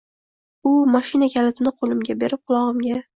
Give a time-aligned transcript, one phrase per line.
[0.69, 2.99] U moshina kalitini qoʻlimga berib, qulogʻimga: